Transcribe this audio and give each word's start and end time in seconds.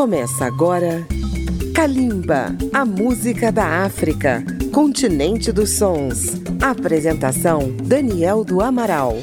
Começa 0.00 0.46
agora 0.46 1.06
Kalimba, 1.74 2.56
a 2.72 2.86
música 2.86 3.52
da 3.52 3.84
África, 3.84 4.42
continente 4.72 5.52
dos 5.52 5.76
sons. 5.76 6.40
Apresentação 6.58 7.70
Daniel 7.84 8.42
do 8.42 8.62
Amaral. 8.62 9.18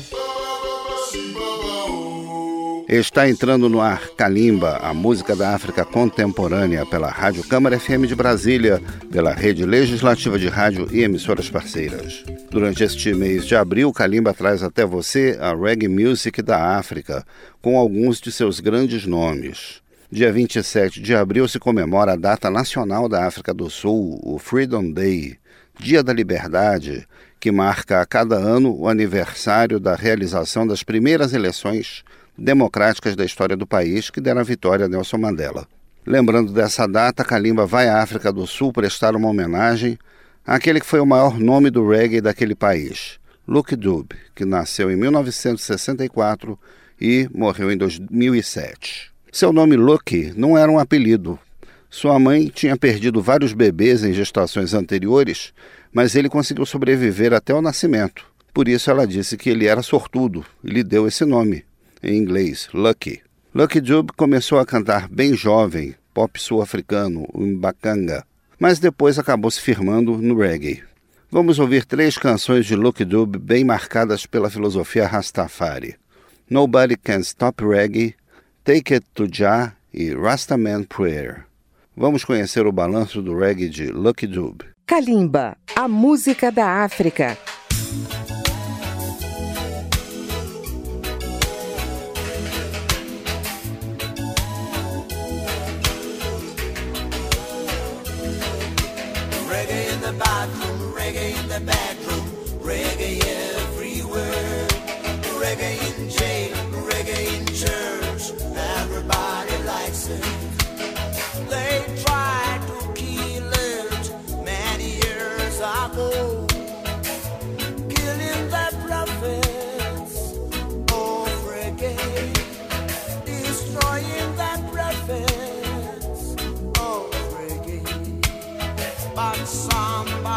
Está 2.88 3.28
entrando 3.28 3.68
no 3.68 3.82
ar 3.82 4.08
Kalimba, 4.10 4.78
a 4.78 4.94
música 4.94 5.36
da 5.36 5.56
África 5.56 5.84
contemporânea, 5.84 6.86
pela 6.86 7.10
Rádio 7.10 7.44
Câmara 7.44 7.80
FM 7.80 8.06
de 8.06 8.14
Brasília, 8.14 8.80
pela 9.12 9.34
Rede 9.34 9.66
Legislativa 9.66 10.38
de 10.38 10.48
Rádio 10.48 10.90
e 10.92 11.02
emissoras 11.02 11.50
parceiras. 11.50 12.24
Durante 12.52 12.84
este 12.84 13.16
mês 13.16 13.48
de 13.48 13.56
abril, 13.56 13.92
Kalimba 13.92 14.32
traz 14.32 14.62
até 14.62 14.86
você 14.86 15.40
a 15.42 15.56
reggae 15.56 15.88
music 15.88 16.40
da 16.44 16.78
África, 16.78 17.26
com 17.64 17.80
alguns 17.80 18.22
de 18.22 18.32
seus 18.32 18.60
grandes 18.60 19.08
nomes. 19.08 19.87
Dia 20.10 20.32
27 20.32 21.02
de 21.02 21.14
abril 21.14 21.50
se 21.50 21.60
comemora 21.60 22.14
a 22.14 22.16
data 22.16 22.50
nacional 22.50 23.10
da 23.10 23.26
África 23.26 23.54
do 23.54 23.70
Sul, 23.70 24.18
o 24.24 24.40
Freedom 24.40 24.90
Day, 24.90 25.38
Dia 25.78 26.02
da 26.02 26.14
Liberdade, 26.14 27.06
que 27.42 27.52
marca 27.52 28.00
a 28.00 28.06
cada 28.06 28.38
ano 28.38 28.74
o 28.74 28.88
aniversário 28.88 29.82
da 29.82 29.96
realização 29.96 30.66
das 30.66 30.82
primeiras 30.82 31.34
eleições 31.34 32.06
democráticas 32.38 33.18
da 33.18 33.26
história 33.26 33.58
do 33.58 33.68
país 33.68 34.10
que 34.10 34.22
deram 34.22 34.40
a 34.40 34.46
vitória 34.46 34.86
a 34.86 34.88
Nelson 34.88 35.18
Mandela. 35.18 35.68
Lembrando 36.06 36.54
dessa 36.54 36.88
data, 36.88 37.26
Kalimba 37.26 37.66
vai 37.66 37.90
à 37.90 38.02
África 38.02 38.32
do 38.32 38.48
Sul 38.48 38.72
prestar 38.72 39.14
uma 39.14 39.28
homenagem 39.28 40.00
àquele 40.46 40.80
que 40.80 40.86
foi 40.86 41.02
o 41.02 41.06
maior 41.06 41.38
nome 41.38 41.70
do 41.70 41.86
reggae 41.86 42.22
daquele 42.22 42.56
país, 42.56 43.20
Luke 43.46 43.76
Dube, 43.76 44.16
que 44.34 44.46
nasceu 44.46 44.90
em 44.90 44.96
1964 44.96 46.58
e 46.98 47.30
morreu 47.34 47.70
em 47.70 47.76
2007. 47.76 49.17
Seu 49.32 49.52
nome 49.52 49.76
Luke 49.76 50.34
não 50.36 50.58
era 50.58 50.72
um 50.72 50.80
apelido. 50.80 51.38
Sua 51.90 52.20
mãe 52.20 52.48
tinha 52.48 52.78
perdido 52.78 53.22
vários 53.22 53.54
bebês 53.54 54.04
em 54.04 54.14
gestações 54.14 54.74
anteriores, 54.74 55.54
mas 55.94 56.16
ele 56.16 56.30
conseguiu 56.30 56.66
sobreviver 56.66 57.34
até 57.34 57.54
o 57.54 57.62
nascimento. 57.62 58.26
Por 58.54 58.68
isso 58.68 58.90
ela 58.90 59.06
disse 59.06 59.38
que 59.38 59.50
ele 59.50 59.68
era 59.68 59.82
sortudo 59.82 60.46
e 60.64 60.70
lhe 60.70 60.84
deu 60.84 61.08
esse 61.08 61.24
nome, 61.26 61.64
em 62.02 62.18
inglês, 62.18 62.70
Lucky. 62.74 63.22
Lucky 63.54 63.80
Dube 63.80 64.12
começou 64.14 64.60
a 64.60 64.66
cantar 64.66 65.08
bem 65.08 65.34
jovem, 65.34 65.96
pop 66.14 66.40
sul-africano, 66.42 67.28
o 67.34 67.42
Mbakanga, 67.42 68.26
mas 68.60 68.80
depois 68.80 69.20
acabou 69.20 69.52
se 69.52 69.62
firmando 69.62 70.18
no 70.18 70.40
reggae. 70.40 70.84
Vamos 71.30 71.60
ouvir 71.60 71.86
três 71.86 72.18
canções 72.18 72.66
de 72.66 72.76
Lucky 72.76 73.06
Dube 73.06 73.38
bem 73.38 73.64
marcadas 73.64 74.26
pela 74.26 74.50
filosofia 74.50 75.06
Rastafari. 75.06 75.96
Nobody 76.50 76.96
Can 76.96 77.20
Stop 77.20 77.64
Reggae, 77.64 78.16
Take 78.68 78.96
It 78.96 79.06
to 79.16 79.30
Jah 79.32 79.78
e 79.94 80.14
Rastaman 80.14 80.84
Prayer. 80.84 81.46
Vamos 81.96 82.26
conhecer 82.26 82.68
o 82.68 82.72
balanço 82.74 83.22
do 83.22 83.34
reggae 83.34 83.70
de 83.70 83.86
Lucky 83.86 84.28
Dube. 84.28 84.66
Kalimba, 84.86 85.56
a 85.74 85.88
música 85.88 86.52
da 86.52 86.84
África. 86.84 87.38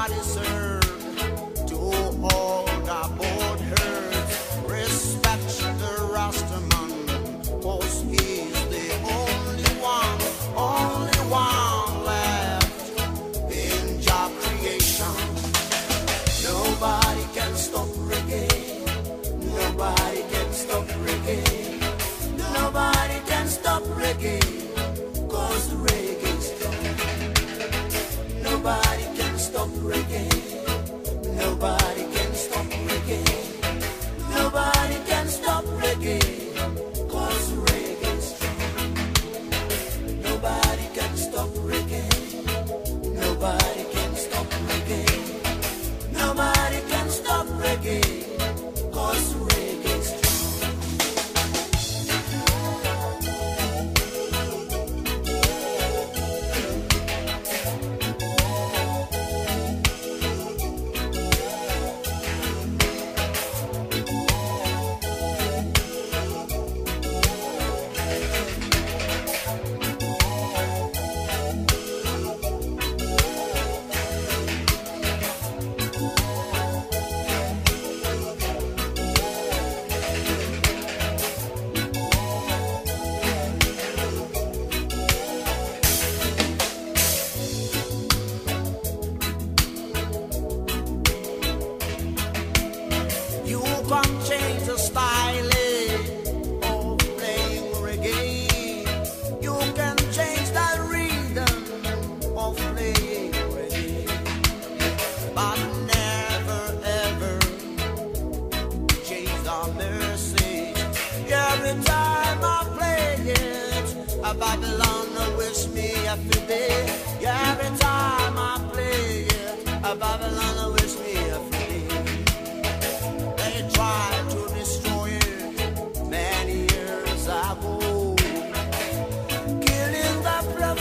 Nobody 0.00 0.14
can 0.14 0.59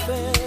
stop 0.10 0.39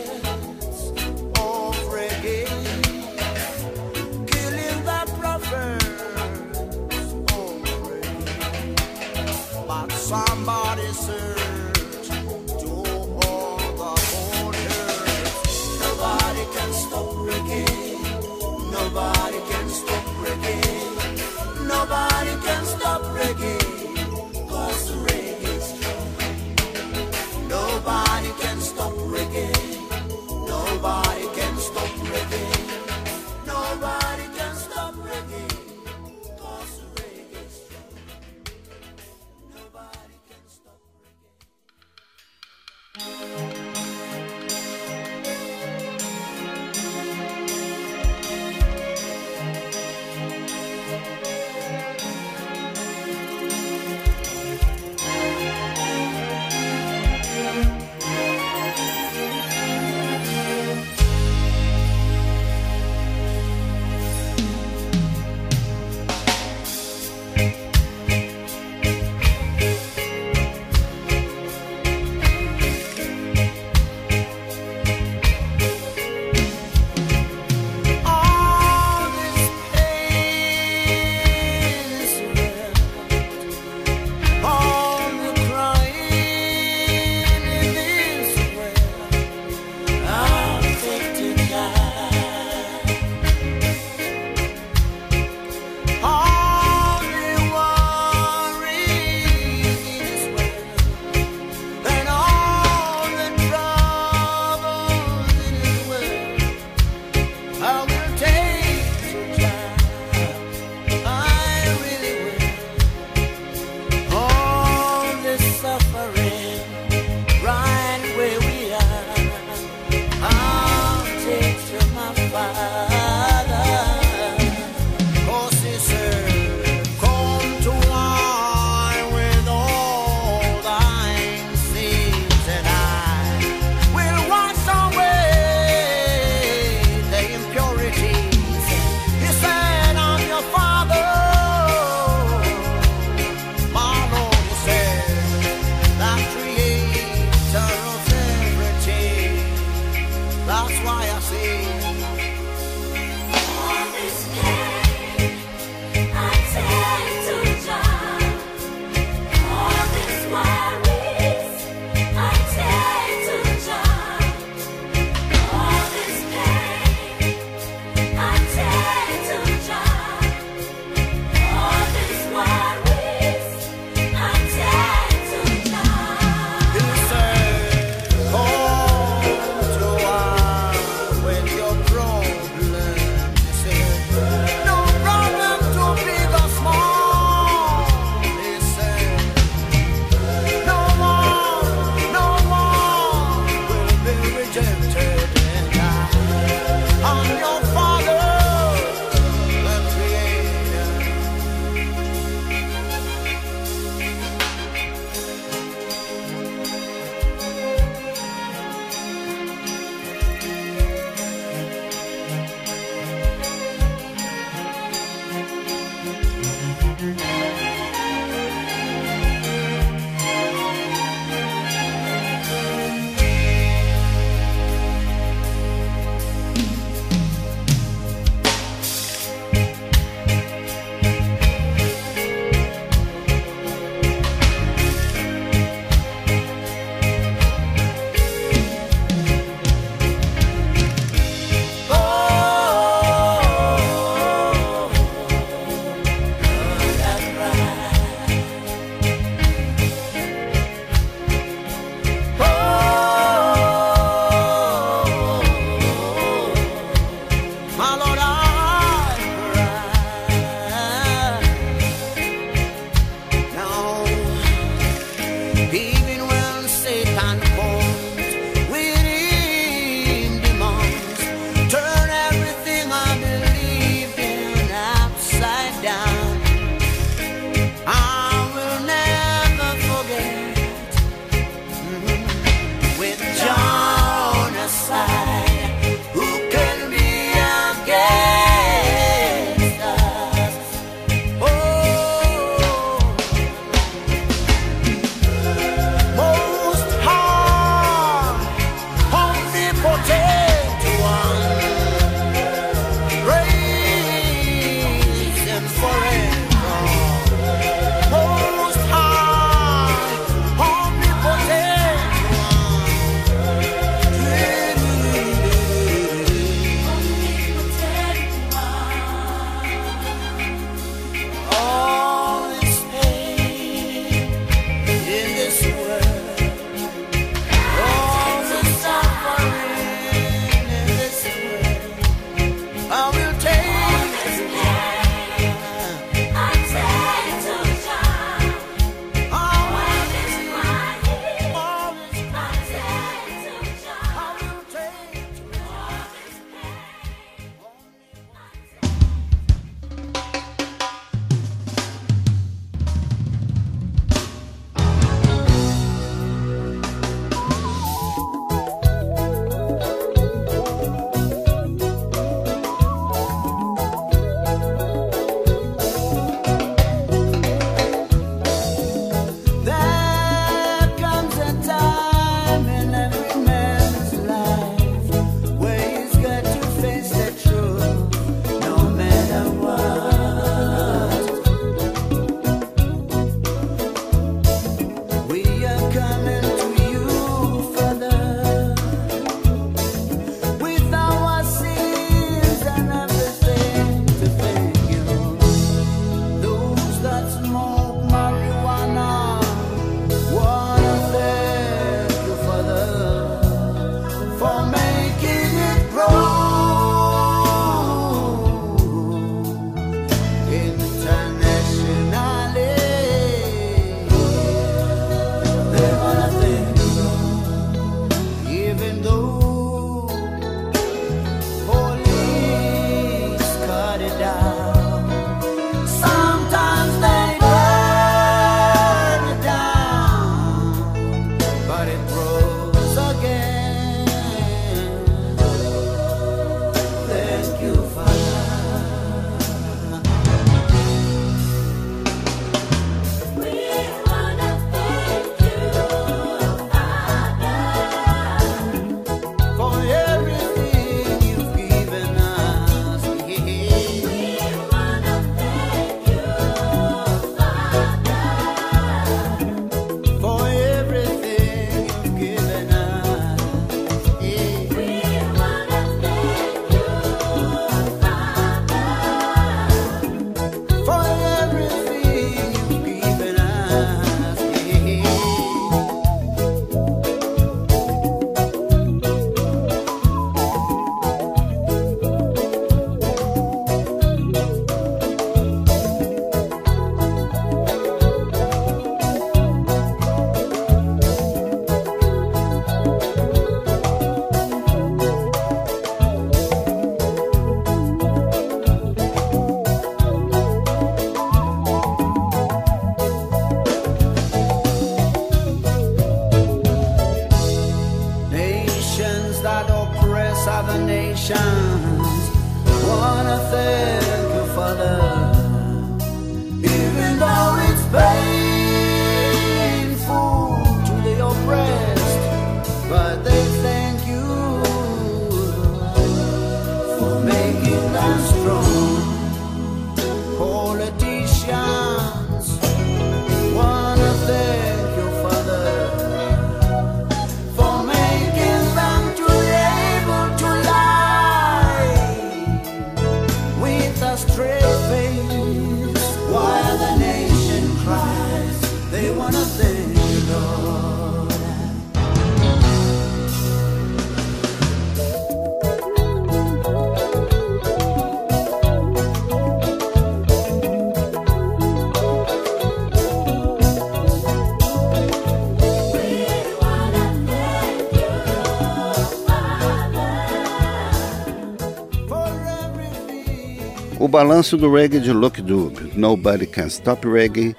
balanço 574.09 574.56
do 574.56 574.72
reggae 574.72 574.98
de 574.98 575.12
Luke 575.12 575.40
Dube, 575.40 575.92
Nobody 575.96 576.46
Can 576.46 576.66
Stop 576.66 577.06
Reggae, 577.06 577.54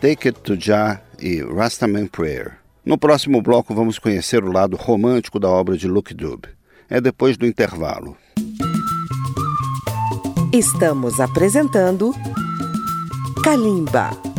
Take 0.00 0.28
It 0.28 0.40
to 0.40 0.56
Jah 0.58 1.00
e 1.20 1.40
Rastaman 1.40 2.08
Prayer. 2.08 2.58
No 2.84 2.98
próximo 2.98 3.40
bloco 3.40 3.74
vamos 3.74 3.98
conhecer 3.98 4.42
o 4.42 4.50
lado 4.50 4.76
romântico 4.76 5.38
da 5.38 5.48
obra 5.48 5.76
de 5.76 5.86
Luke 5.86 6.12
Dube. 6.12 6.48
É 6.90 7.00
depois 7.00 7.36
do 7.36 7.46
intervalo. 7.46 8.16
Estamos 10.52 11.20
apresentando 11.20 12.12
Kalimba. 13.42 14.33